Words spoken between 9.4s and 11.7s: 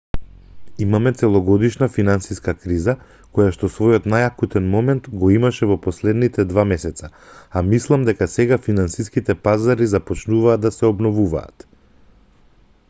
пазари започнуваат да се обновуваат